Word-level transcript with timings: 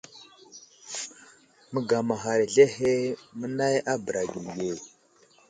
Məgamaghar 1.73 2.39
azlehe 2.45 2.91
mənay 3.39 3.75
a 3.91 3.93
bəra 4.05 4.21
gəli 4.31 4.51
ge. 4.63 4.71